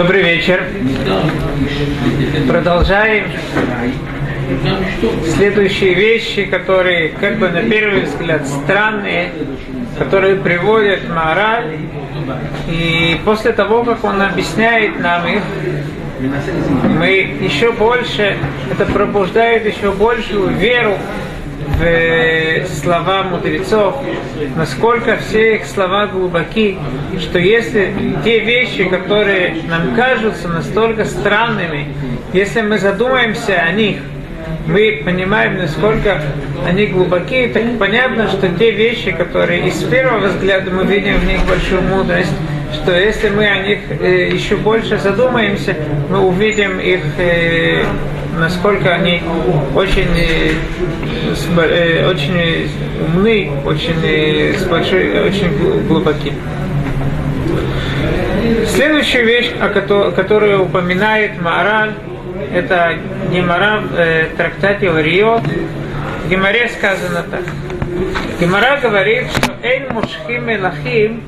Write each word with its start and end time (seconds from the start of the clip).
Добрый 0.00 0.22
вечер. 0.22 0.64
Продолжаем 2.48 3.26
следующие 5.36 5.92
вещи, 5.92 6.46
которые, 6.46 7.10
как 7.10 7.38
бы 7.38 7.50
на 7.50 7.60
первый 7.60 8.04
взгляд, 8.04 8.46
странные, 8.46 9.30
которые 9.98 10.36
приводят 10.36 11.06
мораль. 11.06 11.76
И 12.66 13.20
после 13.26 13.52
того, 13.52 13.84
как 13.84 14.02
он 14.02 14.22
объясняет 14.22 14.98
нам 15.00 15.28
их, 15.28 15.42
мы 16.98 17.36
еще 17.42 17.70
больше, 17.70 18.38
это 18.72 18.86
пробуждает 18.86 19.66
еще 19.66 19.92
большую 19.92 20.48
веру 20.56 20.96
в 21.80 22.68
слова 22.68 23.22
мудрецов, 23.22 23.96
насколько 24.56 25.16
все 25.16 25.56
их 25.56 25.66
слова 25.66 26.06
глубоки, 26.06 26.78
что 27.18 27.38
если 27.38 27.92
те 28.24 28.40
вещи, 28.40 28.84
которые 28.84 29.56
нам 29.68 29.94
кажутся 29.94 30.48
настолько 30.48 31.04
странными, 31.04 31.88
если 32.32 32.60
мы 32.60 32.78
задумаемся 32.78 33.54
о 33.60 33.72
них, 33.72 33.98
мы 34.66 35.02
понимаем, 35.04 35.58
насколько 35.58 36.20
они 36.66 36.86
глубокие, 36.86 37.48
так 37.48 37.78
понятно, 37.78 38.28
что 38.28 38.48
те 38.48 38.70
вещи, 38.70 39.10
которые 39.12 39.66
из 39.66 39.82
первого 39.84 40.28
взгляда 40.28 40.70
мы 40.70 40.84
видим 40.84 41.16
в 41.16 41.26
них 41.26 41.40
большую 41.46 41.82
мудрость, 41.82 42.32
что 42.74 42.92
если 42.92 43.30
мы 43.30 43.46
о 43.46 43.66
них 43.66 43.78
э, 44.00 44.30
еще 44.32 44.56
больше 44.56 44.98
задумаемся, 44.98 45.76
мы 46.08 46.20
увидим 46.20 46.78
их 46.78 47.00
э, 47.18 47.84
насколько 48.38 48.94
они 48.94 49.22
очень, 49.74 50.08
э, 50.16 50.52
э, 51.56 52.06
очень 52.08 52.68
умны, 53.06 53.50
очень, 53.64 54.00
э, 54.04 55.26
очень 55.26 55.86
глубоки. 55.86 56.32
Следующая 58.66 59.22
вещь, 59.24 59.50
о 59.60 59.68
которой, 59.68 60.12
которую 60.12 60.64
упоминает 60.64 61.40
Мораль, 61.40 61.92
это 62.54 62.94
Гемора 63.30 63.82
э, 63.96 64.28
трактате 64.36 64.90
Вариот. 64.90 65.42
В 66.24 66.30
Геморе 66.30 66.68
сказано 66.68 67.24
так. 67.30 67.42
Гемора 68.40 68.78
говорит, 68.80 69.26
что 69.30 69.52
«Эйн 69.62 69.92
мушхим 69.92 70.50
элахим 70.50 71.22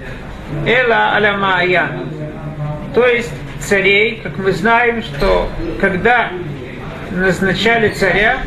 эла 0.67 1.15
аля 1.15 1.89
То 2.95 3.07
есть 3.07 3.33
царей, 3.61 4.21
как 4.23 4.39
мы 4.39 4.53
знаем, 4.53 5.03
что 5.03 5.49
когда 5.81 6.31
назначали 7.17 7.89
царя, 7.91 8.39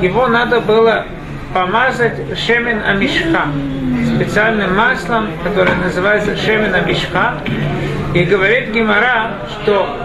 его 0.00 0.26
надо 0.26 0.60
было 0.60 1.06
помазать 1.52 2.38
шемен 2.38 2.82
амишха, 2.84 3.46
специальным 4.16 4.76
маслом, 4.76 5.28
которое 5.44 5.74
называется 5.76 6.36
шемен 6.36 6.74
амишха. 6.74 7.34
И 8.14 8.24
говорит 8.24 8.70
Гимара, 8.70 9.32
что 9.48 9.96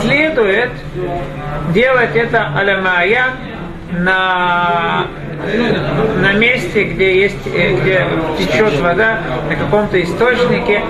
следует 0.00 0.70
делать 1.72 2.14
это 2.14 2.52
алямая 2.56 3.26
на 3.92 5.06
на 6.20 6.32
месте, 6.32 6.84
где 6.84 7.20
есть, 7.22 7.46
э, 7.46 7.74
где 7.74 8.06
течет 8.38 8.78
вода, 8.80 9.20
на 9.48 9.56
каком-то 9.56 10.00
источнике. 10.02 10.82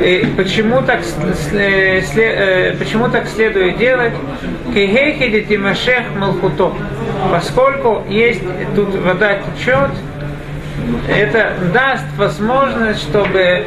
И 0.00 0.26
почему 0.36 0.82
так, 0.82 1.00
э, 1.52 2.74
почему 2.78 3.08
так 3.08 3.26
следует 3.28 3.78
делать? 3.78 4.12
Кихейхиди 4.74 5.42
Тимашех 5.42 6.04
Малхуто. 6.16 6.72
Поскольку 7.30 8.02
есть 8.08 8.42
тут 8.74 8.94
вода 8.94 9.38
течет, 9.56 9.90
это 11.08 11.52
даст 11.72 12.04
возможность, 12.16 13.02
чтобы 13.02 13.64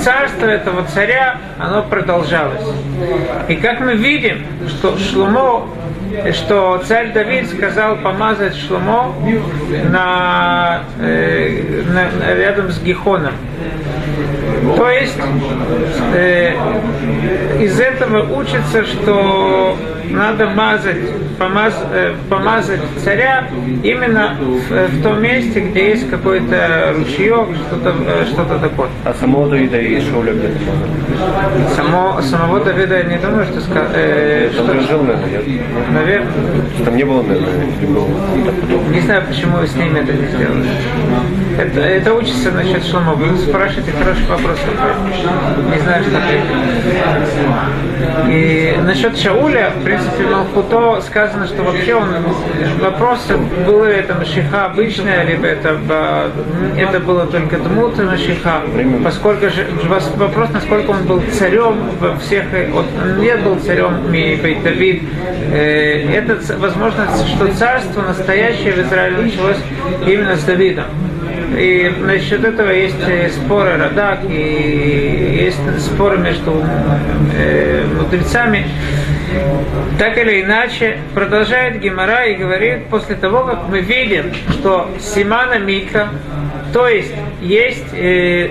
царство 0.00 0.46
этого 0.46 0.84
царя, 0.84 1.38
оно 1.58 1.82
продолжалось. 1.82 2.62
И 3.48 3.56
как 3.56 3.80
мы 3.80 3.94
видим, 3.94 4.44
что 4.68 4.96
Шлумо 4.98 5.68
что 6.32 6.82
царь 6.86 7.12
Давид 7.12 7.48
сказал 7.48 7.96
помазать 7.96 8.56
Шломо 8.56 9.14
на, 9.90 10.82
э, 11.00 11.82
на, 11.86 12.34
рядом 12.34 12.70
с 12.70 12.80
Гихоном. 12.80 13.34
То 14.76 14.90
есть 14.90 15.18
э, 16.14 16.54
из 17.60 17.78
этого 17.80 18.38
учится, 18.38 18.84
что 18.84 19.76
надо 20.10 20.46
мазать, 20.50 20.96
помаз, 21.38 21.74
э, 21.92 22.14
помазать 22.28 22.80
царя 23.02 23.48
именно 23.82 24.36
в, 24.40 24.88
в 24.88 25.02
том 25.02 25.22
месте, 25.22 25.60
где 25.60 25.90
есть 25.90 26.10
какой-то 26.10 26.94
ручеек, 26.96 27.48
что-то 27.68 27.94
э, 28.06 28.24
что 28.26 28.44
такое. 28.44 28.88
А 29.04 29.14
самого 29.14 29.48
Давида 29.48 29.78
и 29.78 30.00
Шауля 30.00 30.32
где-то 30.32 30.58
Само, 31.76 32.20
Самого 32.22 32.60
Давида 32.60 32.98
я 32.98 33.04
не 33.04 33.18
думаю, 33.18 33.44
что... 33.46 33.60
Э, 33.94 34.50
что 34.52 34.64
Там 34.66 34.80
жил, 34.80 35.02
наверное, 35.02 35.62
Наверное. 35.92 36.32
Там 36.84 36.96
не 36.96 37.04
было, 37.04 37.22
наверное, 37.22 37.48
Не 38.90 39.00
знаю, 39.00 39.22
почему 39.28 39.58
вы 39.58 39.66
с 39.66 39.74
ними 39.76 40.00
это 40.00 40.12
не 40.12 40.26
сделали. 40.28 40.68
Это, 41.58 41.80
это 41.80 42.14
учится 42.14 42.50
насчет 42.50 42.84
Шлома. 42.84 43.14
Вы 43.14 43.36
спрашиваете 43.38 43.92
хороший 43.92 44.26
вопрос. 44.26 44.58
Не 45.72 45.80
знаю, 45.80 46.04
что 46.04 46.18
ответить. 46.18 46.44
И 48.28 48.76
насчет 48.82 49.16
Шауля, 49.18 49.70
в 49.78 49.84
принципе, 49.84 49.93
Малхуто 50.30 51.00
сказано, 51.02 51.46
что 51.46 51.62
вообще 51.62 51.94
он 51.94 52.08
вопрос, 52.80 53.26
было 53.66 53.84
это 53.84 54.14
Машиха 54.14 54.66
обычная, 54.66 55.24
либо 55.24 55.46
это, 55.46 55.78
это 56.76 57.00
было 57.00 57.26
только 57.26 57.58
Дмут 57.58 57.98
Машиха, 57.98 58.62
поскольку 59.02 59.50
же 59.50 59.66
вопрос, 60.16 60.50
насколько 60.52 60.90
он 60.90 61.04
был 61.04 61.22
царем 61.32 61.76
во 62.00 62.16
всех, 62.16 62.44
он 62.74 63.20
не 63.20 63.36
был 63.36 63.58
царем 63.60 64.10
Бейт 64.10 64.62
Давид, 64.62 65.02
э, 65.52 66.14
это 66.14 66.58
возможно, 66.58 67.08
что 67.26 67.48
царство 67.54 68.02
настоящее 68.02 68.72
в 68.72 68.78
Израиле 68.78 69.16
началось 69.18 69.58
именно 70.06 70.36
с 70.36 70.44
Давидом. 70.44 70.86
И 71.56 71.92
насчет 72.00 72.44
этого 72.44 72.70
есть 72.70 72.96
э, 73.06 73.30
споры 73.30 73.76
Радак, 73.76 74.20
и 74.28 75.44
есть 75.44 75.80
споры 75.80 76.18
между 76.18 76.62
э, 77.36 77.84
мудрецами. 77.96 78.66
Так 79.98 80.18
или 80.18 80.42
иначе, 80.42 80.98
продолжает 81.14 81.80
Гемора 81.80 82.26
и 82.26 82.34
говорит, 82.34 82.86
после 82.86 83.16
того, 83.16 83.44
как 83.44 83.68
мы 83.68 83.80
видим, 83.80 84.32
что 84.50 84.90
Симана 85.00 85.58
Мика, 85.58 86.08
то 86.72 86.88
есть 86.88 87.12
есть 87.40 87.92
э, 87.92 88.50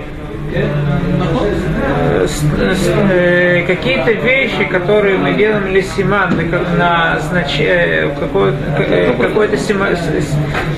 какие-то 3.66 4.12
вещи, 4.12 4.64
которые 4.64 5.18
мы 5.18 5.34
делаем 5.34 5.66
лисиман 5.66 6.34
на 6.78 7.18
знач... 7.20 7.56
Э, 7.60 8.08
какой-то 8.18 8.56
какой 9.18 9.48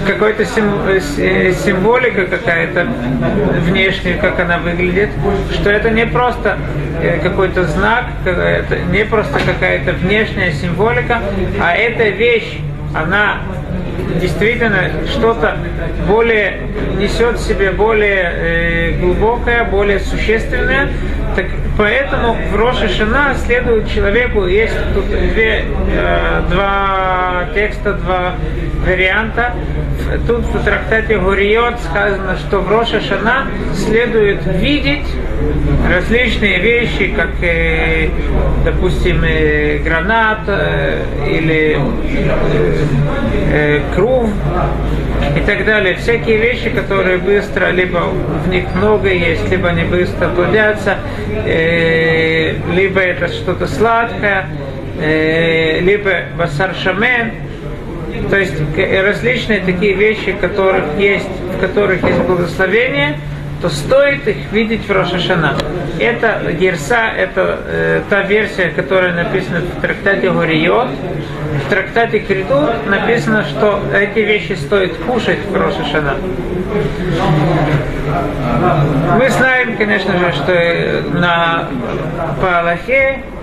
какой-то 0.06 0.42
э, 0.42 1.52
символика 1.52 2.26
какая-то 2.26 2.86
внешняя, 3.66 4.14
как 4.14 4.40
она 4.40 4.58
выглядит, 4.58 5.10
что 5.52 5.70
это 5.70 5.90
не 5.90 6.06
просто 6.06 6.58
какой-то 7.22 7.64
знак, 7.64 8.06
это 8.24 8.78
не 8.90 9.04
просто 9.04 9.38
какая-то 9.40 9.92
внешняя 9.92 10.52
символика, 10.52 11.20
а 11.60 11.74
эта 11.74 12.08
вещь, 12.08 12.58
она 12.94 13.38
действительно 14.20 14.90
что-то 15.06 15.56
более 16.06 16.60
несет 16.98 17.38
в 17.38 17.46
себе 17.46 17.70
более 17.70 18.32
э, 18.34 19.00
глубокое, 19.00 19.64
более 19.64 20.00
существенное. 20.00 20.88
Так 21.34 21.46
поэтому 21.76 22.36
в 22.50 22.56
Роша 22.56 22.88
Шана 22.88 23.34
следует 23.34 23.90
человеку, 23.90 24.46
есть 24.46 24.76
тут 24.94 25.06
две, 25.06 25.64
э, 25.92 26.42
два 26.50 27.48
текста, 27.54 27.92
два 27.94 28.34
варианта. 28.86 29.52
Тут 30.26 30.44
в 30.44 30.64
трактате 30.64 31.18
Гуриот 31.18 31.80
сказано, 31.80 32.36
что 32.38 32.60
в 32.60 32.70
Роша 32.70 33.00
Шана 33.00 33.48
следует 33.74 34.46
видеть 34.46 35.06
различные 35.88 36.58
вещи, 36.58 37.12
как, 37.14 37.30
э, 37.42 38.08
допустим, 38.64 39.22
э, 39.24 39.78
гранат 39.78 40.40
э, 40.46 41.04
или 41.28 41.78
круг 43.94 44.28
и 45.36 45.40
так 45.40 45.64
далее. 45.64 45.94
Всякие 45.96 46.38
вещи, 46.38 46.70
которые 46.70 47.18
быстро, 47.18 47.70
либо 47.70 48.00
в 48.44 48.48
них 48.48 48.64
много 48.74 49.08
есть, 49.08 49.48
либо 49.50 49.68
они 49.68 49.84
быстро 49.84 50.28
плодятся, 50.28 50.98
либо 51.44 53.00
это 53.00 53.28
что-то 53.28 53.66
сладкое, 53.66 54.46
либо 55.80 56.10
басар 56.36 56.74
шамен, 56.74 57.32
то 58.30 58.38
есть 58.38 58.54
различные 58.76 59.60
такие 59.60 59.94
вещи, 59.94 60.32
которых 60.32 60.84
есть, 60.98 61.28
в 61.56 61.60
которых 61.60 62.02
есть 62.02 62.20
благословение– 62.22 63.18
то 63.60 63.68
стоит 63.68 64.26
их 64.28 64.52
видеть 64.52 64.86
в 64.86 64.92
Рошашана. 64.92 65.56
Это 65.98 66.52
Герса, 66.52 67.08
это 67.16 67.60
э, 67.64 68.02
та 68.10 68.22
версия, 68.22 68.68
которая 68.70 69.14
написана 69.14 69.60
в 69.60 69.80
трактате 69.80 70.30
Гориот. 70.30 70.88
В 71.66 71.70
трактате 71.70 72.18
Криду 72.20 72.68
написано, 72.86 73.44
что 73.44 73.80
эти 73.94 74.18
вещи 74.18 74.52
стоит 74.52 74.96
кушать 74.98 75.38
в 75.48 75.54
Рошашана. 75.54 76.16
Мы 79.18 79.30
знаем, 79.30 79.76
конечно 79.76 80.18
же, 80.18 80.32
что 80.32 81.18
на 81.18 81.68
по 82.40 82.60
Аллахе 82.60 83.22
Э, 83.22 83.35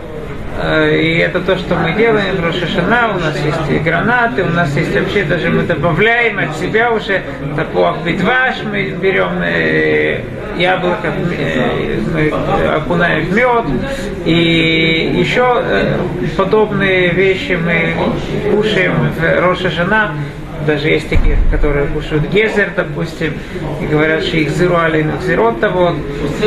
И 0.62 1.18
это 1.18 1.40
то, 1.42 1.58
что 1.58 1.76
мы 1.76 1.94
делаем 1.94 2.40
в. 2.42 3.16
У 3.16 3.20
нас 3.20 3.36
есть 3.44 3.72
и 3.72 3.80
гранаты, 3.80 4.44
у 4.44 4.50
нас 4.50 4.76
есть 4.76 4.94
вообще 4.94 5.24
даже 5.24 5.50
мы 5.50 5.64
добавляем 5.64 6.38
от 6.40 6.56
себя 6.58 6.92
уже 6.92 7.24
тапуах 7.56 8.04
бедваш, 8.04 8.58
мы 8.64 8.92
берем 8.92 9.42
э, 9.42 10.22
яблоко, 10.58 11.08
э, 11.38 12.00
мы 12.14 12.30
окунаем 12.76 13.26
в 13.26 13.36
мед. 13.36 13.66
И 14.26 15.14
еще 15.16 15.62
э, 15.64 15.98
подобные 16.38 17.10
вещи 17.10 17.54
мы 17.54 17.94
кушаем 18.52 19.12
в 19.12 19.40
Рошашана. 19.42 20.12
Даже 20.66 20.88
есть 20.90 21.10
такие, 21.10 21.38
которые 21.52 21.88
кушают 21.88 22.30
гезер, 22.30 22.70
допустим, 22.76 23.34
и 23.82 23.86
говорят, 23.86 24.24
что 24.24 24.38
их 24.38 24.50
зируали, 24.50 25.06
зирот 25.26 25.60
того. 25.60 25.94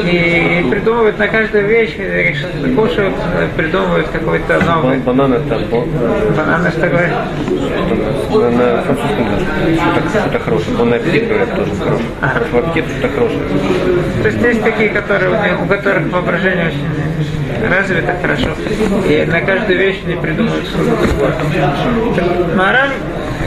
И 0.04 0.64
придумывают 0.70 1.18
на 1.18 1.28
каждую 1.28 1.66
вещь, 1.66 1.94
что-то 2.38 2.68
кушают, 2.74 3.14
придумывают 3.56 4.08
какой-то 4.08 4.60
новый. 4.62 4.98
Бан- 4.98 5.16
Банан 5.16 5.32
это 5.34 5.58
бо- 5.70 5.84
Бананы, 6.36 6.70
что 6.70 6.86
говорят? 6.88 7.12
на, 8.30 8.50
на 8.50 8.82
французском. 8.82 9.26
Что-то, 10.20 10.38
хорошее. 10.38 10.76
Бон 10.76 10.92
аппетит 10.92 11.28
говорят 11.28 11.54
тоже 11.54 11.70
хорошее. 11.74 12.08
Хороший 12.20 12.58
аппетит, 12.58 12.84
что-то 12.98 13.14
хорошее. 13.14 13.40
То 14.22 14.28
есть 14.28 14.42
есть 14.42 14.62
такие, 14.62 14.88
которые, 14.90 15.30
у 15.62 15.66
которых 15.66 16.12
воображение 16.12 16.68
очень 16.68 17.35
развито 17.62 18.14
хорошо. 18.20 18.48
И 19.08 19.24
на 19.26 19.40
каждую 19.40 19.78
вещь 19.78 20.00
не 20.06 20.16
придумывают 20.16 20.66
что-то. 20.66 21.34
Маран 22.54 22.90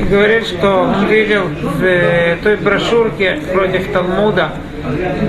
говорит, 0.09 0.47
что 0.47 0.93
видел 1.09 1.43
в 1.43 1.83
э, 1.83 2.37
той 2.43 2.55
брошюрке 2.57 3.39
против 3.51 3.91
Талмуда, 3.91 4.51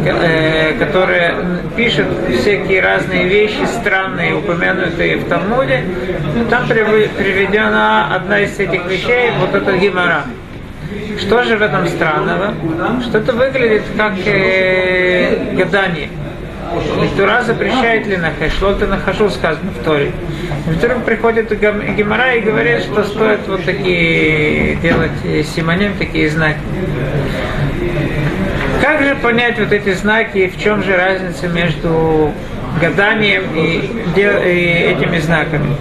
э, 0.04 0.74
которая 0.78 1.34
пишет 1.76 2.06
всякие 2.38 2.80
разные 2.80 3.26
вещи 3.26 3.64
странные, 3.80 4.34
упомянутые 4.36 5.16
в 5.16 5.28
Талмуде, 5.28 5.82
там 6.48 6.64
прив- 6.66 7.10
приведена 7.16 8.14
одна 8.14 8.40
из 8.40 8.58
этих 8.58 8.86
вещей, 8.86 9.30
вот 9.38 9.54
эта 9.54 9.76
гемора. 9.76 10.24
Что 11.18 11.42
же 11.44 11.56
в 11.56 11.62
этом 11.62 11.86
странного? 11.88 12.54
Что 13.02 13.18
это 13.18 13.32
выглядит 13.32 13.82
как 13.96 14.14
э, 14.24 15.54
гадание. 15.56 16.08
Митура 16.72 17.42
запрещает 17.42 18.06
ли 18.06 18.16
нахашлота 18.16 18.86
нахожу 18.86 19.28
сказано 19.30 19.72
в 19.72 19.84
Торе. 19.84 20.12
Во-вторых, 20.66 21.04
приходит 21.04 21.50
Гемора 21.58 22.34
и 22.34 22.40
говорит, 22.40 22.82
что 22.82 23.02
стоит 23.02 23.40
вот 23.48 23.64
такие 23.64 24.76
делать 24.76 25.10
э, 25.24 25.42
симоним, 25.42 25.94
такие 25.98 26.28
знаки. 26.28 26.60
Как 28.80 29.02
же 29.02 29.16
понять 29.16 29.58
вот 29.58 29.72
эти 29.72 29.92
знаки 29.94 30.38
и 30.38 30.48
в 30.48 30.58
чем 30.60 30.82
же 30.82 30.96
разница 30.96 31.48
между 31.48 32.32
гаданием 32.80 33.44
и, 33.54 33.90
и 34.16 34.20
этими 34.20 35.18
знаками? 35.18 35.76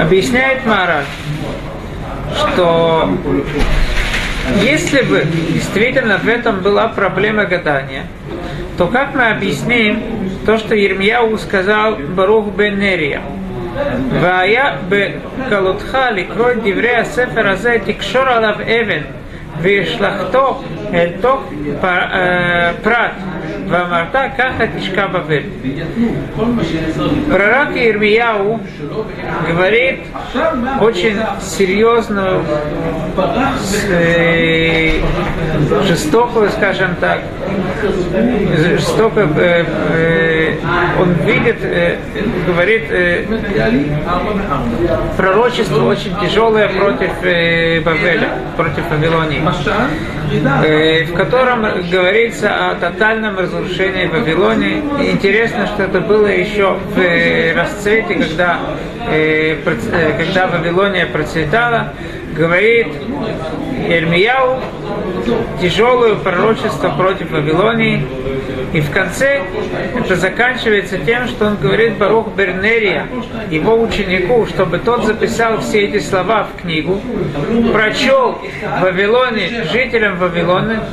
Объясняет 0.00 0.66
Мараш 0.66 1.06
что 2.35 3.09
если 4.61 5.01
бы 5.01 5.25
действительно 5.49 6.17
в 6.17 6.27
этом 6.27 6.59
была 6.59 6.87
проблема 6.87 7.45
гадания, 7.45 8.03
то 8.77 8.87
как 8.87 9.13
мы 9.15 9.29
объясним 9.29 10.01
то, 10.45 10.57
что 10.57 10.75
Ермияу 10.75 11.37
сказал 11.37 11.95
Барух 11.95 12.47
бен 12.55 12.79
Нерия? 12.79 13.21
והיה 14.21 14.75
בקלותך 14.89 15.97
לקרוא 16.15 16.51
את 16.51 16.57
דברי 16.63 16.95
הספר 16.95 17.47
הזה, 17.49 17.77
תקשור 17.85 18.21
עליו 18.21 18.53
אבן 18.53 19.01
והשלכתו 19.61 20.63
אל 20.93 21.09
תוך 21.21 21.41
פר- 21.81 21.87
אה, 22.13 22.71
פרט, 22.83 23.11
ואמרת 23.69 24.15
ככה 24.37 24.63
תשקע 24.77 25.07
בבל. 25.07 25.43
כל 26.35 26.45
מה 26.45 26.63
שנעזר 26.63 27.09
Пророк 27.29 27.75
Ирмияу 27.75 28.59
говорит 29.47 29.99
очень 30.81 31.17
серьезную, 31.41 32.43
э, 33.89 35.01
жестокую, 35.83 36.49
скажем 36.49 36.95
так, 36.99 37.21
жестокую, 38.57 39.29
э, 39.37 39.65
э, 39.89 40.53
он 40.99 41.13
видит, 41.25 41.57
э, 41.61 41.97
говорит, 42.45 42.83
э, 42.89 43.25
пророчество 45.17 45.83
очень 45.85 46.15
тяжелое 46.21 46.69
против 46.69 47.11
э, 47.23 47.81
Бавеля, 47.81 48.29
против 48.57 48.89
Вавилонии 48.89 49.41
э, 49.41 50.24
в 50.26 51.12
котором 51.14 51.62
говорится 51.90 52.70
о 52.70 52.74
тотальном 52.74 53.38
разрушении 53.38 54.06
Вавилонии. 54.06 54.82
Интересно, 55.10 55.66
что 55.66 55.84
это 55.84 56.00
было 56.00 56.26
еще 56.26 56.74
в 56.94 56.98
э, 56.98 57.52
расцвете, 57.54 58.14
когда, 58.14 58.58
э, 59.08 59.56
э, 59.64 60.14
когда 60.18 60.46
Вавилония 60.48 61.06
процветала, 61.06 61.92
говорит 62.36 62.88
Эрмияу 63.88 64.60
тяжелое 65.60 66.14
пророчество 66.16 66.90
против 66.90 67.30
Вавилонии. 67.30 68.06
И 68.72 68.80
в 68.80 68.90
конце 68.90 69.42
это 69.96 70.16
заканчивается 70.16 70.98
тем, 70.98 71.28
что 71.28 71.46
он 71.46 71.56
говорит 71.56 71.96
Барух 71.96 72.34
Бернерия, 72.34 73.06
его 73.50 73.80
ученику, 73.80 74.46
чтобы 74.46 74.78
тот 74.78 75.04
записал 75.04 75.60
все 75.60 75.86
эти 75.86 75.98
слова 75.98 76.44
в 76.44 76.60
книгу, 76.60 77.00
прочел 77.72 78.38
Вавилоне 78.80 79.64
жителям 79.72 80.16
Вавилона 80.18 80.84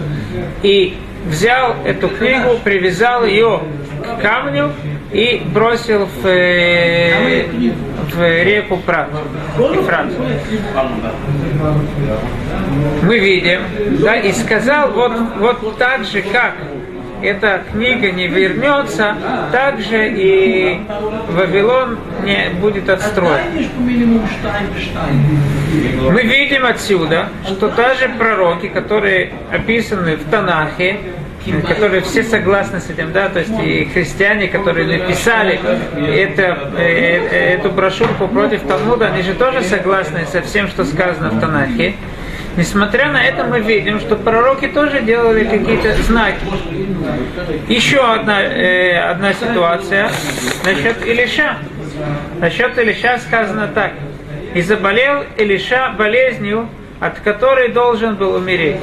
и 0.62 0.98
взял 1.25 1.75
эту 1.84 2.10
книгу, 2.10 2.60
привязал 2.63 3.25
ее 3.25 3.62
к 4.01 4.22
камню 4.22 4.72
и 5.12 5.42
бросил 5.46 6.06
в, 6.06 6.25
э, 6.25 7.46
в 8.12 8.44
реку 8.44 8.78
Прат, 8.78 9.10
Ифрат. 9.58 10.08
Мы 13.04 13.20
видим, 13.20 13.62
да, 14.00 14.16
и 14.16 14.32
сказал, 14.32 14.92
вот, 14.92 15.12
вот 15.38 15.78
так 15.78 16.04
же, 16.06 16.22
как 16.22 16.56
эта 17.22 17.64
книга 17.72 18.12
не 18.12 18.28
вернется, 18.28 19.16
так 19.52 19.80
же 19.80 20.10
и 20.10 20.82
Вавилон 21.30 21.98
не 22.24 22.50
будет 22.60 22.89
отстроен. 22.89 23.70
Мы 26.12 26.22
видим 26.24 26.66
отсюда, 26.66 27.30
что 27.46 27.70
даже 27.70 28.10
пророки, 28.10 28.68
которые 28.68 29.32
описаны 29.51 30.18
в 30.18 30.30
Танахе, 30.30 31.00
которые 31.68 32.02
все 32.02 32.24
согласны 32.24 32.80
с 32.80 32.90
этим, 32.90 33.12
да, 33.12 33.30
то 33.30 33.40
есть 33.40 33.52
и 33.62 33.86
христиане, 33.86 34.48
которые 34.48 35.00
написали 35.00 35.60
это, 35.96 36.72
э, 36.78 37.28
э, 37.32 37.54
эту 37.56 37.70
брошюрку 37.70 38.28
против 38.28 38.62
Талмуда, 38.62 39.08
они 39.08 39.24
же 39.24 39.34
тоже 39.34 39.62
согласны 39.62 40.26
со 40.32 40.42
всем, 40.42 40.68
что 40.68 40.86
сказано 40.86 41.30
в 41.30 41.40
Танахе. 41.40 41.96
Несмотря 42.56 43.12
на 43.12 43.24
это, 43.24 43.44
мы 43.46 43.62
видим, 43.62 44.00
что 44.00 44.16
пророки 44.16 44.68
тоже 44.68 45.02
делали 45.02 45.44
какие-то 45.44 45.94
знаки. 46.04 46.38
Еще 47.68 48.00
одна, 48.00 48.44
э, 48.44 49.00
одна 49.00 49.34
ситуация 49.34 50.10
насчет 50.64 51.06
Илиша. 51.06 51.58
Насчет 52.40 52.78
Илиша 52.78 53.18
сказано 53.18 53.68
так. 53.68 53.94
И 54.54 54.62
заболел 54.62 55.24
Илиша 55.38 55.96
болезнью, 55.98 56.70
от 57.00 57.20
которой 57.20 57.70
должен 57.70 58.16
был 58.16 58.36
умереть. 58.36 58.82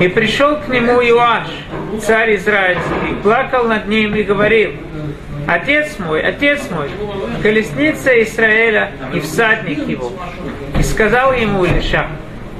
И 0.00 0.08
пришел 0.08 0.56
к 0.56 0.68
нему 0.68 1.00
Иоаш, 1.00 1.48
царь 2.02 2.36
израильский, 2.36 3.14
плакал 3.22 3.64
над 3.64 3.86
ним 3.88 4.14
и 4.14 4.22
говорил, 4.22 4.72
Отец 5.46 5.96
мой, 6.00 6.22
отец 6.22 6.68
мой, 6.70 6.90
колесница 7.40 8.20
Израиля 8.22 8.90
и 9.14 9.20
всадник 9.20 9.86
его. 9.86 10.12
И 10.76 10.82
сказал 10.82 11.32
ему 11.32 11.64
Илиша, 11.64 12.08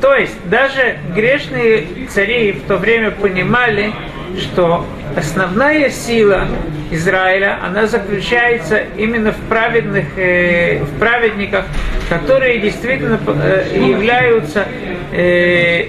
то 0.00 0.14
есть 0.14 0.36
даже 0.48 0.98
грешные 1.14 1.84
цари 2.08 2.52
в 2.52 2.62
то 2.68 2.76
время 2.76 3.10
понимали, 3.10 3.92
что 4.38 4.84
основная 5.16 5.90
сила 5.90 6.46
Израиля, 6.90 7.58
она 7.64 7.86
заключается 7.86 8.82
именно 8.96 9.32
в 9.32 9.40
праведных, 9.48 10.06
э, 10.16 10.82
в 10.82 10.98
праведниках, 10.98 11.64
которые 12.08 12.58
действительно 12.58 13.18
э, 13.26 13.76
являются 13.76 14.66
э, 15.12 15.88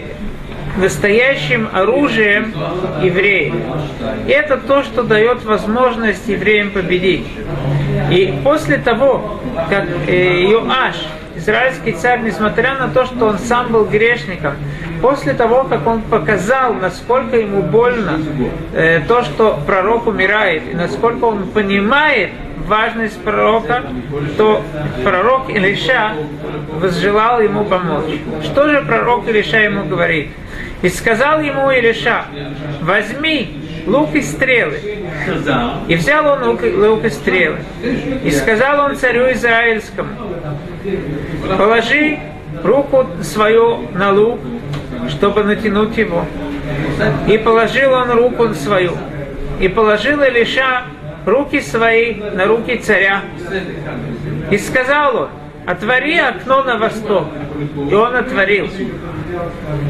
настоящим 0.78 1.70
оружием 1.74 2.54
евреев. 3.02 3.56
И 4.28 4.32
это 4.32 4.58
то, 4.58 4.84
что 4.84 5.04
дает 5.04 5.44
возможность 5.44 6.28
евреям 6.28 6.72
победить. 6.72 7.26
И 8.12 8.34
после 8.44 8.78
того, 8.78 9.42
как 9.70 9.86
э, 10.08 10.46
Иоаш, 10.52 10.96
израильский 11.36 11.94
царь, 11.94 12.22
несмотря 12.22 12.76
на 12.76 12.88
то, 12.88 13.06
что 13.06 13.26
он 13.28 13.40
сам 13.40 13.72
был 13.72 13.86
грешником, 13.86 14.56
после 15.02 15.34
того, 15.34 15.64
как 15.64 15.86
он 15.88 16.02
показал, 16.02 16.74
насколько 16.74 17.38
ему 17.38 17.62
больно 17.62 18.20
э, 18.74 19.02
то, 19.08 19.24
что 19.24 19.60
пророк 19.66 20.08
умирает, 20.08 20.64
и 20.72 20.76
насколько 20.76 21.26
он 21.26 21.48
понимает 21.48 22.32
важность 22.68 23.22
пророка, 23.22 23.84
то 24.38 24.62
пророк 25.04 25.50
Илиша 25.50 26.14
возжелал 26.80 27.42
ему 27.42 27.66
помочь. 27.66 28.20
Что 28.44 28.70
же 28.70 28.82
пророк 28.82 29.28
Илиша 29.28 29.58
ему 29.58 29.86
говорит? 29.86 30.30
И 30.82 30.90
сказал 30.90 31.42
ему 31.42 31.72
Илиша, 31.72 32.26
возьми 32.82 33.84
лук 33.88 34.14
и 34.14 34.22
стрелы. 34.22 34.80
И 35.88 35.96
взял 35.96 36.28
он 36.28 36.44
лук, 36.44 36.62
лук 36.62 37.06
и 37.06 37.10
стрелы. 37.10 37.60
И 38.24 38.32
сказал 38.32 38.86
он 38.86 38.98
царю 38.98 39.32
Израильскому, 39.32 40.10
положи 41.58 42.20
руку 42.64 43.08
свою 43.22 43.88
на 43.94 44.12
лук, 44.12 44.40
чтобы 45.10 45.44
натянуть 45.44 45.98
его. 45.98 46.26
И 47.28 47.38
положил 47.38 47.94
он 47.94 48.12
руку 48.12 48.54
свою. 48.54 48.94
И 49.60 49.68
положил 49.68 50.22
Илиша 50.22 50.84
руки 51.26 51.62
свои 51.62 52.16
на 52.16 52.46
руки 52.46 52.78
царя. 52.78 53.22
И 54.50 54.58
сказал 54.58 55.18
он, 55.18 55.30
отвори 55.66 56.18
окно 56.18 56.64
на 56.64 56.78
восток. 56.78 57.28
И 57.90 57.94
он 57.94 58.16
отворил. 58.16 58.70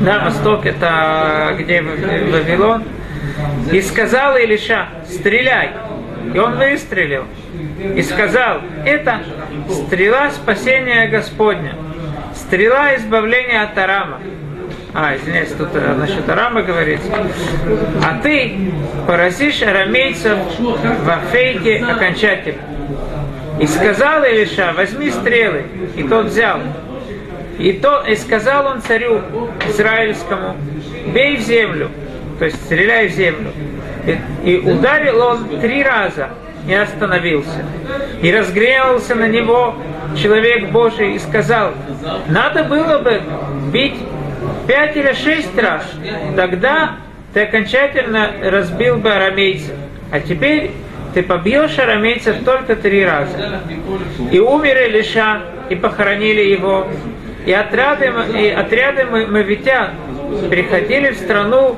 На 0.01 0.25
восток 0.25 0.65
это 0.65 1.55
где 1.57 1.81
Вавилон. 1.81 2.83
И 3.71 3.81
сказал 3.81 4.37
Илиша, 4.37 4.87
стреляй. 5.07 5.71
И 6.33 6.39
он 6.39 6.57
выстрелил. 6.57 7.25
И 7.95 8.01
сказал, 8.01 8.61
это 8.85 9.21
стрела 9.69 10.31
спасения 10.31 11.07
Господня. 11.07 11.75
Стрела 12.35 12.95
избавления 12.95 13.63
от 13.63 13.77
Арама. 13.77 14.19
А, 14.99 15.15
извиняюсь, 15.15 15.51
тут 15.51 15.69
э, 15.75 15.93
насчет 15.93 16.27
Арама 16.27 16.63
говорится. 16.63 17.07
А 18.03 18.19
ты 18.19 18.57
поразишь 19.05 19.61
арамейцев 19.61 20.39
в 20.57 21.07
Афейке 21.07 21.85
окончательно. 21.87 22.57
И 23.61 23.67
сказал 23.67 24.23
Илиша, 24.23 24.73
возьми 24.75 25.11
стрелы. 25.11 25.65
И 25.95 26.01
тот 26.01 26.25
взял. 26.25 26.61
И, 27.59 27.73
то, 27.73 28.03
и 28.07 28.15
сказал 28.15 28.65
он 28.65 28.81
царю 28.81 29.21
израильскому, 29.67 30.55
бей 31.13 31.37
в 31.37 31.41
землю, 31.41 31.91
то 32.39 32.45
есть 32.45 32.57
стреляй 32.65 33.09
в 33.09 33.11
землю. 33.11 33.51
И, 34.43 34.49
и 34.49 34.57
ударил 34.57 35.21
он 35.21 35.61
три 35.61 35.83
раза 35.83 36.29
и 36.67 36.73
остановился. 36.73 37.63
И 38.23 38.31
разгрелся 38.31 39.13
на 39.13 39.27
него 39.27 39.75
человек 40.17 40.71
Божий 40.71 41.13
и 41.13 41.19
сказал, 41.19 41.73
надо 42.29 42.63
было 42.63 42.97
бы 42.97 43.21
бить 43.71 43.97
пять 44.67 44.95
или 44.95 45.13
шесть 45.13 45.57
раз, 45.57 45.83
тогда 46.35 46.97
ты 47.33 47.41
окончательно 47.41 48.31
разбил 48.43 48.97
бы 48.97 49.11
арамейцев. 49.11 49.73
А 50.11 50.19
теперь 50.19 50.71
ты 51.13 51.23
побьешь 51.23 51.77
арамейцев 51.79 52.43
только 52.43 52.75
три 52.75 53.05
раза. 53.05 53.61
И 54.31 54.39
умер 54.39 54.77
Илиша, 54.87 55.41
и 55.69 55.75
похоронили 55.75 56.41
его. 56.41 56.87
И 57.45 57.53
отряды, 57.53 58.11
и 58.37 58.49
отряды 58.49 59.05
мавитян 59.05 59.91
приходили 60.49 61.11
в 61.11 61.17
страну 61.17 61.77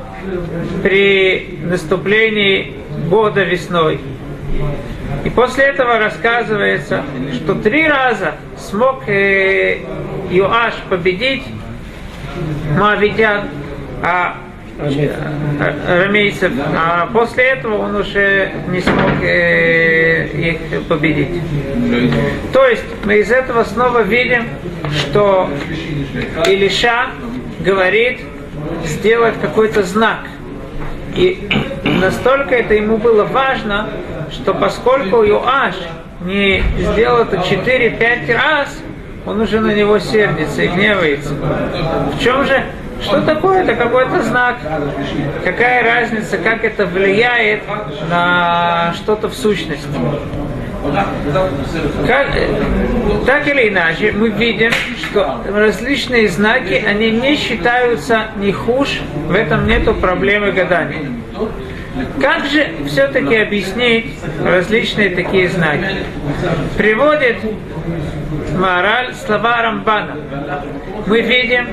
при 0.84 1.60
наступлении 1.64 2.76
года 3.10 3.44
весной. 3.44 4.00
И 5.24 5.30
после 5.30 5.66
этого 5.66 6.00
рассказывается, 6.00 7.04
что 7.36 7.56
три 7.56 7.88
раза 7.88 8.36
смог 8.58 9.08
э, 9.08 9.80
Юаш 10.32 10.74
победить 10.90 11.44
Моавитян, 12.78 13.46
а 14.04 14.38
рамейцев, 15.88 16.52
а 16.76 17.08
после 17.08 17.44
этого 17.44 17.80
он 17.84 17.96
уже 17.96 18.52
не 18.70 18.80
смог 18.80 19.22
э, 19.22 20.28
их 20.28 20.84
победить. 20.88 21.42
То 22.54 22.66
есть 22.66 22.84
мы 23.04 23.18
из 23.18 23.30
этого 23.30 23.64
снова 23.66 24.04
видим, 24.04 24.48
что 24.92 25.50
Илиша 26.46 27.08
говорит 27.60 28.22
сделать 28.86 29.36
какой-то 29.42 29.84
знак. 29.84 30.20
И 31.16 31.50
настолько 31.84 32.56
это 32.56 32.74
ему 32.74 32.98
было 32.98 33.26
важно, 33.26 33.90
что 34.32 34.54
поскольку 34.54 35.24
Юаш 35.24 35.76
не 36.22 36.64
сделал 36.78 37.24
это 37.24 37.38
4-5 37.38 38.34
раз, 38.34 38.78
он 39.26 39.42
уже 39.42 39.60
на 39.60 39.74
него 39.74 40.00
сердится 40.00 40.64
и 40.64 40.68
гневается. 40.68 41.34
В 41.34 42.20
чем 42.20 42.46
же? 42.46 42.64
Что 43.02 43.22
такое? 43.22 43.64
Это 43.64 43.76
какой-то 43.76 44.22
знак. 44.24 44.58
Какая 45.44 45.84
разница, 45.84 46.38
как 46.38 46.64
это 46.64 46.86
влияет 46.86 47.64
на 48.10 48.94
что-то 48.96 49.30
в 49.30 49.34
сущности. 49.34 49.88
Как, 52.08 52.28
так 53.26 53.48
или 53.48 53.70
иначе, 53.70 54.14
мы 54.14 54.30
видим, 54.30 54.72
что 54.98 55.42
различные 55.54 56.30
знаки, 56.30 56.84
они 56.88 57.12
не 57.12 57.36
считаются 57.36 58.28
ни 58.38 58.52
хуже, 58.52 59.02
в 59.28 59.36
этом 59.36 59.68
нету 59.68 59.94
проблемы 59.94 60.52
гадания. 60.52 61.12
Как 62.22 62.46
же 62.46 62.68
все-таки 62.88 63.36
объяснить 63.36 64.18
различные 64.44 65.10
такие 65.16 65.50
знаки? 65.50 65.98
Приводит 66.78 67.38
мораль 68.58 69.14
слова 69.16 69.62
Рамбана. 69.62 70.18
Мы 71.06 71.22
видим, 71.22 71.68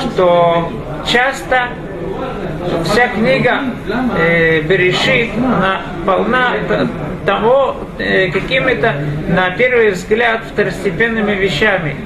что 0.00 0.72
часто 1.06 1.68
вся 2.84 3.08
книга 3.08 3.60
э, 4.16 4.60
Берешит, 4.62 5.30
она 5.36 5.82
полна 6.06 6.54
того, 7.26 7.76
э, 7.98 8.30
какими-то, 8.30 8.94
на 9.28 9.50
первый 9.50 9.90
взгляд, 9.90 10.42
второстепенными 10.52 11.32
вещами. 11.32 11.96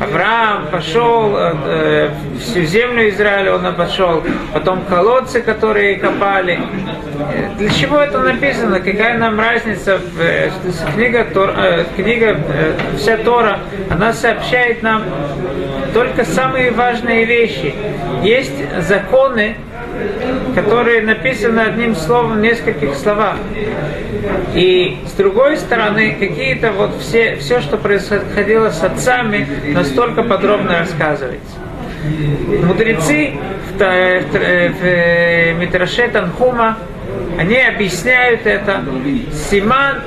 Авраам 0.00 0.66
пошел, 0.70 1.36
э, 1.36 1.52
э, 1.66 2.10
всю 2.40 2.62
землю 2.62 3.08
Израиля 3.10 3.54
он 3.54 3.66
обошел, 3.66 4.22
потом 4.52 4.82
колодцы, 4.82 5.40
которые 5.40 5.96
копали. 5.96 6.58
Э, 7.32 7.48
для 7.58 7.70
чего 7.70 7.98
это 7.98 8.18
написано? 8.18 8.80
Какая 8.80 9.18
нам 9.18 9.38
разница? 9.38 10.00
Э, 10.18 10.50
книга, 10.94 11.24
Тор, 11.32 11.54
книга 11.96 12.36
вся 12.96 13.16
Тора, 13.18 13.60
она 13.90 14.12
сообщает 14.12 14.82
нам 14.82 15.02
только 15.92 16.24
самые 16.24 16.72
важные 16.72 17.24
вещи. 17.24 17.74
Есть 18.22 18.54
законы, 18.80 19.56
которые 20.54 21.02
написаны 21.02 21.60
одним 21.60 21.94
словом 21.94 22.34
в 22.34 22.40
нескольких 22.40 22.94
словах. 22.94 23.36
И 24.54 24.98
с 25.06 25.12
другой 25.12 25.56
стороны, 25.56 26.16
какие-то 26.18 26.72
вот 26.72 27.00
все, 27.00 27.36
все, 27.36 27.60
что 27.60 27.76
происходило 27.76 28.70
с 28.70 28.82
отцами, 28.82 29.46
настолько 29.72 30.22
подробно 30.22 30.80
рассказывается. 30.80 31.56
Мудрецы 32.64 33.32
в, 33.72 33.78
в, 33.78 33.80
в, 33.80 34.74
в 34.78 35.58
Митраше 35.58 36.08
Танхума, 36.08 36.76
они 37.38 37.58
объясняют 37.58 38.46
это 38.46 38.82
Симан 39.50 40.02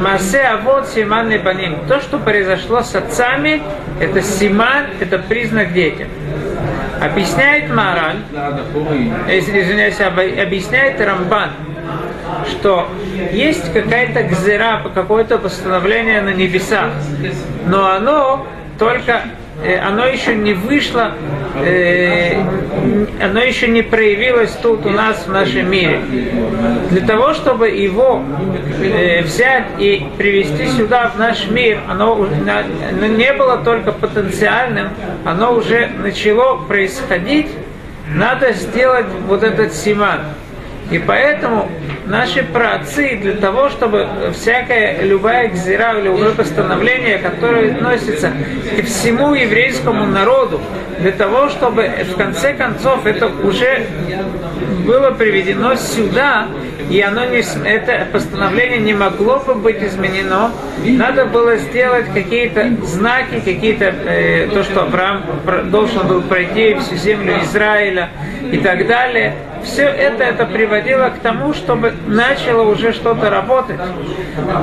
Масе 0.00 0.40
Авод 0.40 0.88
Симан 0.88 1.28
Небаним. 1.28 1.76
То, 1.88 2.00
что 2.00 2.18
произошло 2.18 2.82
с 2.82 2.94
отцами, 2.94 3.62
это 4.00 4.22
Симан, 4.22 4.86
это 5.00 5.18
признак 5.18 5.72
детям. 5.72 6.08
Объясняет 7.00 7.70
Мараль, 7.70 8.18
извиняюсь, 9.28 10.00
объясняет 10.00 11.00
Рамбан, 11.00 11.50
что 12.48 12.88
есть 13.32 13.72
какая-то 13.72 14.24
гзера, 14.24 14.82
какое-то 14.94 15.38
постановление 15.38 16.20
на 16.22 16.30
небесах, 16.30 16.90
но 17.66 17.90
оно 17.90 18.46
только 18.78 19.22
оно 19.82 20.06
еще 20.06 20.34
не 20.36 20.54
вышло, 20.54 21.12
э, 21.56 22.40
оно 23.20 23.40
еще 23.40 23.66
не 23.68 23.82
проявилось 23.82 24.52
тут 24.62 24.86
у 24.86 24.90
нас 24.90 25.26
в 25.26 25.32
нашем 25.32 25.70
мире. 25.70 26.00
Для 26.90 27.04
того, 27.06 27.34
чтобы 27.34 27.68
его 27.70 28.22
э, 28.80 29.22
взять 29.22 29.66
и 29.78 30.06
привести 30.16 30.68
сюда, 30.68 31.10
в 31.14 31.18
наш 31.18 31.48
мир, 31.48 31.80
оно 31.88 32.26
не 33.06 33.32
было 33.32 33.58
только 33.58 33.92
потенциальным, 33.92 34.90
оно 35.24 35.54
уже 35.54 35.88
начало 36.02 36.58
происходить, 36.58 37.48
надо 38.14 38.52
сделать 38.52 39.06
вот 39.26 39.42
этот 39.42 39.74
симан. 39.74 40.20
И 40.90 40.98
поэтому 40.98 41.70
наши 42.06 42.42
праотцы 42.42 43.18
для 43.20 43.34
того, 43.34 43.68
чтобы 43.68 44.08
всякая 44.32 45.02
любая 45.02 45.48
гзира, 45.48 46.00
любое 46.00 46.30
постановление, 46.30 47.18
которое 47.18 47.72
относится 47.72 48.32
к 48.78 48.84
всему 48.86 49.34
еврейскому 49.34 50.06
народу, 50.06 50.60
для 50.98 51.12
того, 51.12 51.48
чтобы 51.50 51.90
в 52.10 52.16
конце 52.16 52.54
концов 52.54 53.04
это 53.04 53.26
уже 53.26 53.86
было 54.86 55.10
приведено 55.10 55.74
сюда, 55.74 56.48
и 56.90 57.00
оно 57.02 57.26
не, 57.26 57.42
это 57.68 58.06
постановление 58.10 58.78
не 58.78 58.94
могло 58.94 59.38
бы 59.40 59.54
быть 59.54 59.82
изменено. 59.82 60.50
Надо 60.84 61.26
было 61.26 61.56
сделать 61.56 62.06
какие-то 62.14 62.70
знаки, 62.82 63.40
какие-то 63.44 63.84
э, 63.84 64.48
то, 64.48 64.64
что 64.64 64.84
Авраам 64.84 65.22
должен 65.70 66.08
был 66.08 66.22
пройти 66.22 66.74
всю 66.76 66.96
землю 66.96 67.38
Израиля 67.42 68.08
и 68.50 68.56
так 68.56 68.86
далее 68.86 69.34
все 69.64 69.84
это, 69.84 70.24
это 70.24 70.46
приводило 70.46 71.10
к 71.10 71.18
тому, 71.20 71.52
чтобы 71.54 71.92
начало 72.06 72.62
уже 72.62 72.92
что-то 72.92 73.30
работать. 73.30 73.80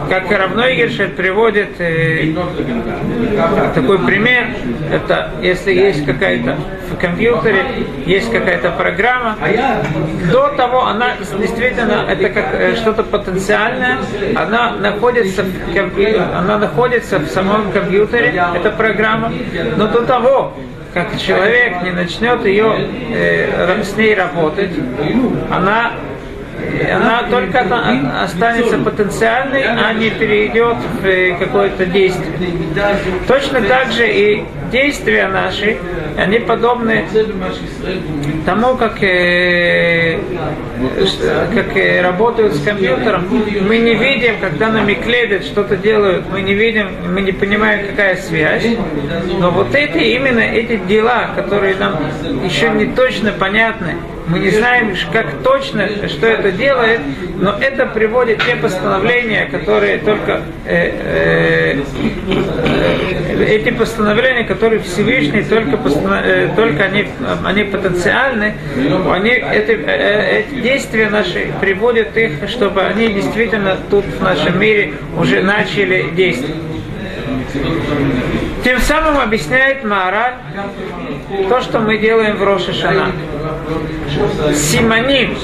Как 0.10 0.32
равно 0.32 0.70
Гершель 0.70 1.10
приводит 1.10 1.80
э, 1.80 2.34
такой 3.74 4.00
пример, 4.00 4.48
это 4.92 5.32
если 5.42 5.74
есть 5.74 6.06
какая-то 6.06 6.58
в 6.92 6.98
компьютере, 6.98 7.66
есть 8.06 8.32
какая-то 8.32 8.72
программа, 8.72 9.38
до 10.32 10.50
того 10.50 10.86
она 10.86 11.14
действительно, 11.40 12.06
это 12.08 12.30
как 12.30 12.54
э, 12.54 12.76
что-то 12.76 13.04
потенциальное, 13.04 13.98
она 14.36 14.72
находится, 14.72 15.44
в 15.44 16.36
она 16.36 16.58
находится 16.58 17.20
в 17.20 17.28
самом 17.28 17.72
компьютере, 17.72 18.42
эта 18.56 18.72
программа, 18.72 19.32
но 19.78 19.88
до 19.88 20.06
того, 20.06 20.54
как 20.96 21.20
человек 21.20 21.84
не 21.84 21.92
начнет 21.92 22.46
ее 22.46 22.74
э, 23.12 23.84
с 23.84 23.98
ней 23.98 24.16
работать, 24.16 24.72
она 25.52 25.92
она 26.94 27.24
только 27.30 27.66
останется 28.22 28.78
потенциальной, 28.78 29.64
а 29.66 29.94
не 29.94 30.10
перейдет 30.10 30.78
в 31.02 31.06
э, 31.06 31.36
какое-то 31.38 31.86
действие. 31.86 32.32
Точно 33.28 33.62
так 33.62 33.92
же 33.92 34.08
и 34.08 34.44
действия 34.72 35.28
наши, 35.28 35.78
они 36.18 36.40
подобны 36.40 37.06
тому, 38.46 38.76
как, 38.76 39.02
э, 39.02 40.20
как 41.54 41.78
э, 41.78 42.02
работают 42.02 42.56
с 42.56 42.64
компьютером. 42.64 43.28
Мы 43.68 43.78
не 43.78 43.96
видим, 43.96 44.36
когда 44.40 44.70
нами 44.70 44.94
кледят, 44.94 45.44
что-то 45.44 45.78
делают, 45.78 46.26
мы 46.32 46.42
не 46.42 46.54
видим, 46.54 46.90
мы 47.14 47.22
не 47.22 47.32
понимаем, 47.32 47.88
какая 47.88 48.16
связь. 48.18 48.66
Но 49.40 49.52
вот 49.52 49.74
эти, 49.76 49.98
именно 49.98 50.40
эти 50.40 50.78
дела, 50.78 51.32
которые 51.36 51.76
нам 51.76 51.98
еще 52.44 52.70
не 52.70 52.88
точно 52.88 53.32
понятны, 53.32 53.96
мы 54.28 54.40
не 54.40 54.50
знаем, 54.50 54.96
как 55.12 55.44
точно, 55.44 55.88
что 56.08 56.28
это 56.28 56.52
делает, 56.52 57.00
но 57.40 57.56
это 57.60 57.86
приводит 57.86 58.44
те 58.44 58.56
постановления, 58.56 59.46
которые 59.46 60.00
только 60.00 60.42
э, 60.66 61.76
э, 61.76 61.82
эти 63.48 63.70
постановления, 63.72 64.44
которые 64.44 64.82
Всевышний 64.82 65.44
только, 65.44 65.78
э, 66.24 66.50
только 66.56 66.84
они, 66.86 67.08
они 67.44 67.64
потенциальны, 67.66 68.56
они, 69.12 69.30
это, 69.30 69.74
э, 69.74 70.40
эти 70.40 70.62
действия 70.62 71.10
наши 71.10 71.52
приводят 71.62 72.18
их, 72.18 72.50
чтобы 72.50 72.82
они 72.82 73.10
действительно 73.10 73.78
тут 73.90 74.06
в 74.06 74.22
нашем 74.24 74.60
мире 74.60 74.94
уже 75.18 75.44
начали 75.44 76.10
действовать. 76.16 76.56
Тем 78.64 78.80
самым 78.80 79.20
объясняет 79.20 79.84
Маораль 79.84 80.34
то, 81.48 81.62
что 81.62 81.80
мы 81.80 82.00
делаем 82.00 82.38
в 82.38 82.44
Роша 82.44 82.74
Шана. 82.74 83.12
Симоним, 84.54 85.36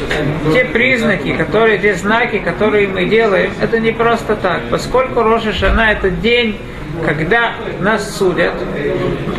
те 0.53 0.65
признаки, 0.65 1.33
которые, 1.33 1.77
те 1.79 1.95
знаки, 1.95 2.39
которые 2.39 2.87
мы 2.87 3.05
делаем, 3.05 3.51
это 3.61 3.79
не 3.79 3.91
просто 3.91 4.35
так. 4.35 4.61
Поскольку 4.69 5.21
Роша 5.23 5.53
Шана 5.53 5.91
это 5.91 6.09
день, 6.09 6.57
когда 7.05 7.53
нас 7.79 8.17
судят, 8.17 8.53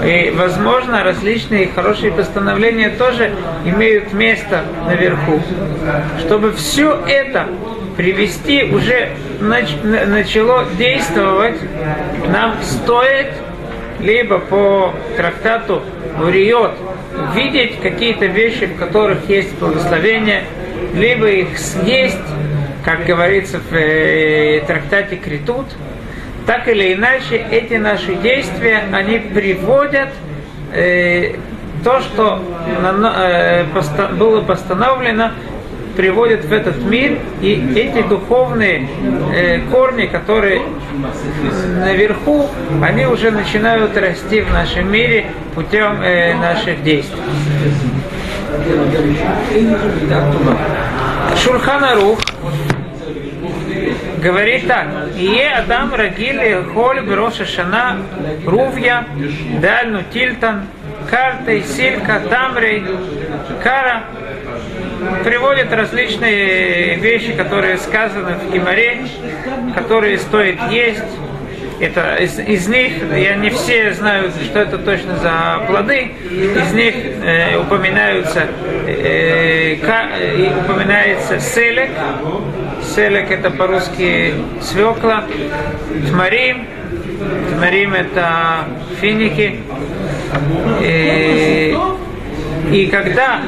и, 0.04 0.32
возможно, 0.36 1.04
различные 1.04 1.68
хорошие 1.68 2.12
постановления 2.12 2.90
тоже 2.90 3.32
имеют 3.64 4.12
место 4.12 4.64
наверху. 4.86 5.40
Чтобы 6.20 6.52
все 6.52 6.98
это 7.06 7.48
привести 7.96 8.64
уже 8.64 9.10
нач, 9.40 9.68
начало 9.82 10.64
действовать, 10.76 11.56
нам 12.28 12.56
стоит 12.62 13.28
либо 14.00 14.38
по 14.38 14.92
трактату 15.16 15.82
Уриот 16.20 16.76
видеть 17.35 17.81
какие-то 17.81 18.26
вещи, 18.26 18.66
в 18.66 18.76
которых 18.76 19.28
есть 19.28 19.54
благословение, 19.59 20.45
либо 20.95 21.28
их 21.28 21.59
съесть, 21.59 22.19
как 22.85 23.04
говорится 23.07 23.59
в 23.59 23.75
э, 23.75 24.62
трактате 24.66 25.16
Критут, 25.16 25.66
так 26.46 26.66
или 26.68 26.94
иначе 26.94 27.37
эти 27.51 27.75
наши 27.75 28.14
действия, 28.16 28.85
они 28.92 29.18
приводят 29.18 30.09
э, 30.72 31.37
то, 31.85 32.01
что 32.01 32.42
э, 32.83 33.64
поста, 33.72 34.09
было 34.09 34.40
постановлено 34.40 35.33
приводят 35.96 36.44
в 36.44 36.52
этот 36.52 36.83
мир, 36.83 37.18
и 37.40 37.72
эти 37.74 38.02
духовные 38.07 38.88
э, 39.35 39.61
корни, 39.70 40.07
которые 40.07 40.62
наверху, 41.85 42.48
они 42.83 43.07
уже 43.07 43.31
начинают 43.31 43.96
расти 43.96 44.40
в 44.40 44.52
нашем 44.52 44.90
мире 44.90 45.26
путем 45.55 46.00
э, 46.02 46.35
наших 46.35 46.83
действий. 46.83 47.22
Шурхана 51.37 51.94
Рух 51.94 52.18
говорит 54.22 54.68
так. 54.68 54.87
Ие 55.16 55.52
Адам 55.52 55.94
Рагили 55.94 56.64
Холь 56.72 57.00
Броша 57.00 57.44
Шана 57.44 57.98
Рувья 58.46 59.07
Дальну 59.61 60.02
Тильтан 60.12 60.66
Картой 61.11 61.62
Силька 61.64 62.20
Тамрей 62.31 62.85
Кара 63.62 64.05
приводит 65.24 65.72
различные 65.72 66.96
вещи, 66.96 67.32
которые 67.32 67.78
сказаны 67.78 68.36
в 68.36 68.52
Гимаре, 68.52 69.06
которые 69.74 70.18
стоит 70.18 70.58
есть. 70.70 71.02
Это 71.80 72.14
из, 72.16 72.38
из 72.38 72.68
них, 72.68 72.92
я 73.12 73.34
не 73.34 73.50
все 73.50 73.92
знаю, 73.92 74.30
что 74.30 74.60
это 74.60 74.78
точно 74.78 75.16
за 75.16 75.64
плоды, 75.66 76.12
из 76.30 76.72
них 76.72 76.94
э, 76.94 77.58
упоминаются, 77.58 78.46
э, 78.86 79.76
ка, 79.84 80.10
э, 80.16 80.60
упоминается 80.60 81.40
селек, 81.40 81.90
селек 82.84 83.32
это 83.32 83.50
по-русски 83.50 84.34
свекла, 84.60 85.24
тмарим, 86.08 86.68
тмарим 87.52 87.94
это 87.94 88.64
финики, 89.00 89.60
э, 90.80 91.74
и 92.70 92.87
когда 92.87 93.40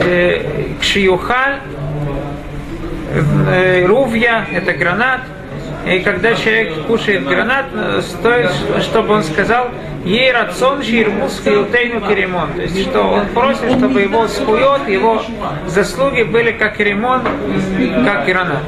э, 0.00 0.74
кшиюхаль, 0.80 1.60
э, 3.48 3.84
рувья, 3.86 4.46
это 4.52 4.72
гранат, 4.72 5.20
и 5.86 5.98
когда 5.98 6.34
человек 6.34 6.86
кушает 6.86 7.26
гранат, 7.26 7.66
стоит, 8.02 8.50
чтобы 8.82 9.14
он 9.14 9.24
сказал, 9.24 9.68
ей 10.04 10.32
рацион 10.32 10.82
ширмус 10.82 11.40
хилтейну 11.42 12.00
керемон. 12.02 12.52
То 12.54 12.62
есть, 12.62 12.82
что 12.88 13.02
он 13.02 13.26
просит, 13.28 13.70
чтобы 13.78 14.00
его 14.00 14.28
скует, 14.28 14.88
его 14.88 15.22
заслуги 15.66 16.22
были 16.22 16.52
как 16.52 16.78
ремон, 16.78 17.22
как 18.04 18.26
гранат. 18.26 18.62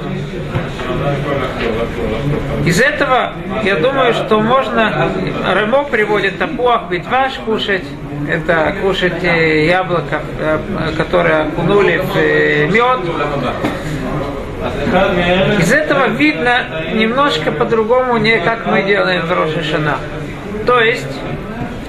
Из 2.65 2.81
этого, 2.81 3.33
я 3.63 3.77
думаю, 3.77 4.15
что 4.15 4.41
можно, 4.41 5.11
Ремо 5.55 5.85
приводит 5.85 6.39
тапуах, 6.39 6.89
битваш 6.91 7.35
кушать, 7.45 7.85
это 8.29 8.75
кушать 8.81 9.23
э, 9.23 9.67
яблоко, 9.67 10.23
э, 10.39 10.59
которое 10.97 11.43
окунули 11.43 11.99
в 11.99 12.17
э, 12.17 12.67
мед. 12.67 13.01
Из 15.61 15.73
этого 15.73 16.09
видно 16.09 16.67
немножко 16.95 17.53
по-другому, 17.53 18.17
не 18.17 18.39
как 18.39 18.67
мы 18.67 18.83
делаем 18.83 19.27
в 19.27 19.33
Рошишана. 19.33 19.99
То 20.67 20.81
есть, 20.81 21.21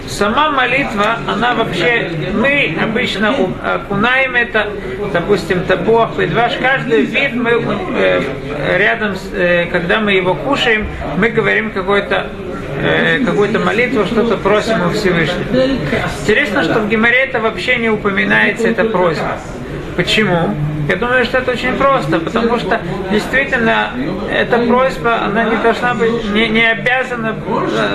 сама 0.07 0.51
молитва, 0.51 1.17
она 1.27 1.53
вообще, 1.53 2.11
мы 2.33 2.75
обычно 2.81 3.33
окунаем 3.63 4.35
это, 4.35 4.67
допустим, 5.13 5.61
табуах, 5.61 6.17
педваш, 6.17 6.57
каждый 6.61 7.03
вид 7.03 7.33
мы 7.33 7.63
рядом, 8.77 9.15
когда 9.71 10.01
мы 10.01 10.11
его 10.11 10.35
кушаем, 10.35 10.87
мы 11.17 11.29
говорим 11.29 11.71
какой-то 11.71 12.27
э, 12.81 13.19
какую-то 13.25 13.59
молитву, 13.59 14.05
что-то 14.05 14.37
просим 14.37 14.85
у 14.87 14.89
Всевышнего. 14.91 15.43
Интересно, 16.21 16.63
что 16.63 16.79
в 16.79 16.89
Гимаре 16.89 17.23
это 17.23 17.39
вообще 17.39 17.77
не 17.77 17.89
упоминается, 17.89 18.67
эта 18.67 18.85
просьба. 18.85 19.37
Почему? 19.95 20.55
Я 20.87 20.97
думаю, 20.97 21.25
что 21.25 21.39
это 21.39 21.51
очень 21.51 21.73
просто, 21.77 22.19
потому 22.19 22.59
что 22.59 22.79
действительно 23.11 23.91
эта 24.31 24.59
просьба, 24.59 25.23
она 25.23 25.43
не 25.45 25.55
должна 25.57 25.95
быть, 25.95 26.31
не, 26.31 26.47
не 26.47 26.63
обязана 26.63 27.33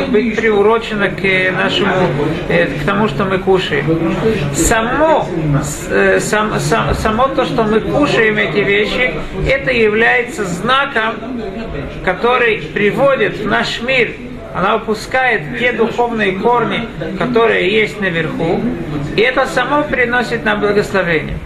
быть 0.09 0.37
приурочена 0.37 1.09
к 1.09 1.23
нашему, 1.57 1.93
э, 2.49 2.67
к 2.67 2.85
тому, 2.85 3.07
что 3.07 3.25
мы 3.25 3.39
кушаем. 3.39 4.17
Само, 4.55 5.29
э, 5.91 6.19
сам, 6.21 6.59
сам, 6.59 6.95
само 6.95 7.29
то, 7.29 7.45
что 7.45 7.63
мы 7.63 7.81
кушаем 7.81 8.39
эти 8.39 8.59
вещи, 8.59 9.15
это 9.49 9.71
является 9.71 10.45
знаком, 10.45 11.15
который 12.05 12.59
приводит 12.75 13.39
в 13.39 13.47
наш 13.47 13.81
мир 13.83 14.11
она 14.55 14.79
выпускает 14.79 15.59
те 15.59 15.73
духовные 15.73 16.33
корни, 16.33 16.89
которые 17.19 17.71
есть 17.73 18.01
наверху, 18.01 18.61
и 19.17 19.21
это 19.21 19.47
само 19.47 19.83
приносит 19.83 20.45
нам 20.45 20.61
благословение. 20.61 21.39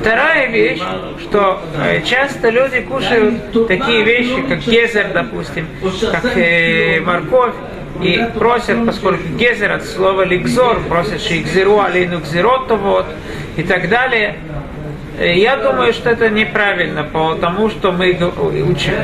Вторая 0.00 0.48
вещь, 0.48 0.82
что 1.20 1.62
э, 1.82 2.02
часто 2.02 2.50
люди 2.50 2.80
кушают 2.80 3.68
такие 3.68 4.02
вещи, 4.02 4.42
как 4.48 4.58
гезер, 4.60 5.06
допустим, 5.14 5.66
как 6.10 6.36
э, 6.36 7.00
морковь, 7.00 7.54
и 8.02 8.24
просят, 8.36 8.84
поскольку 8.84 9.22
гезер 9.38 9.72
от 9.72 9.84
слова 9.84 10.22
ликзор, 10.22 10.80
просят 10.88 11.22
шикзеру, 11.22 11.80
алину 11.80 12.20
кзероту, 12.20 12.76
вот, 12.76 13.06
и 13.56 13.62
так 13.62 13.88
далее. 13.88 14.36
Э, 15.18 15.32
Я 15.34 15.56
думаю, 15.56 15.92
что 15.92 16.10
это 16.10 16.28
неправильно, 16.28 17.04
потому 17.04 17.70
что 17.70 17.92
мы 17.92 18.10
учим. 18.68 18.94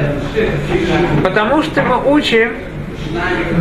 Потому 1.23 1.63
что 1.63 1.83
мы 1.83 2.13
учим 2.13 2.53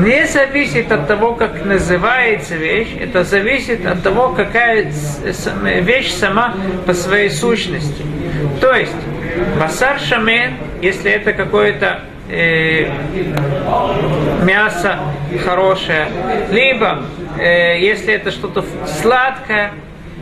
не 0.03 0.27
зависит 0.27 0.91
от 0.91 1.07
того, 1.07 1.33
как 1.33 1.65
называется 1.65 2.55
вещь, 2.55 2.89
это 2.99 3.23
зависит 3.23 3.85
от 3.85 4.03
того, 4.03 4.29
какая 4.29 4.91
вещь 5.81 6.11
сама 6.11 6.55
по 6.85 6.93
своей 6.93 7.29
сущности. 7.29 8.03
То 8.61 8.73
есть, 8.73 8.95
басар 9.59 9.99
шамен, 9.99 10.55
если 10.81 11.11
это 11.11 11.33
какое-то 11.33 12.01
э, 12.29 12.89
мясо 14.43 14.99
хорошее, 15.43 16.07
либо 16.51 17.03
э, 17.39 17.79
если 17.79 18.13
это 18.13 18.31
что-то 18.31 18.65
сладкое, 19.01 19.71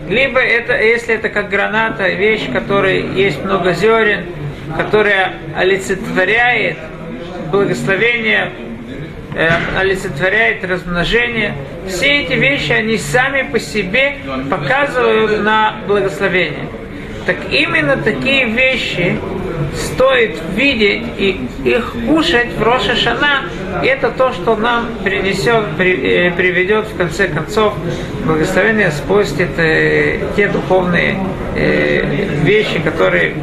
либо 0.08 0.40
это, 0.40 0.82
если 0.82 1.16
это 1.16 1.30
как 1.30 1.50
граната, 1.50 2.08
вещь, 2.10 2.50
которой 2.52 3.06
есть 3.14 3.44
много 3.44 3.74
зерен, 3.74 4.26
которая 4.78 5.34
олицетворяет 5.56 6.78
благословение 7.52 8.52
олицетворяет 9.78 10.64
размножение. 10.64 11.54
Все 11.88 12.24
эти 12.24 12.34
вещи, 12.34 12.72
они 12.72 12.98
сами 12.98 13.44
по 13.44 13.60
себе 13.60 14.18
показывают 14.50 15.44
на 15.44 15.78
благословение. 15.88 16.68
Так 17.26 17.38
именно 17.52 17.98
такие 17.98 18.46
вещи 18.46 19.20
стоит 19.78 20.40
видеть 20.56 21.04
и 21.18 21.40
их 21.64 21.94
кушать 22.08 22.54
в 22.58 22.64
Роша 22.64 22.96
Шана, 22.96 23.44
это 23.84 24.10
то, 24.12 24.32
что 24.34 24.56
нам 24.56 24.88
принесет, 25.04 25.64
при, 25.78 26.28
э, 26.28 26.32
приведет 26.32 26.88
в 26.88 26.98
конце 26.98 27.28
концов 27.28 27.74
благословение 28.26 28.92
спустит 28.92 29.58
э, 29.58 30.20
те 30.36 30.48
духовные 30.48 31.18
э, 31.56 32.28
вещи, 32.44 32.80
которые 32.80 33.36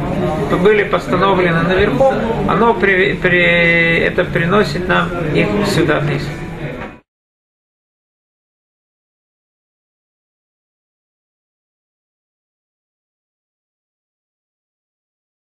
были 0.61 0.83
постановлены 0.83 1.61
наверху, 1.63 2.13
оно 2.47 2.73
при, 2.73 3.13
при, 3.13 3.99
это 3.99 4.25
приносит 4.25 4.87
нам 4.87 5.09
их 5.33 5.47
сюда 5.67 5.99
вниз. 5.99 6.23